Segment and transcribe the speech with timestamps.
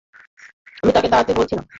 [0.81, 1.63] আমি তোকে দাঁড়াতে বলছি না?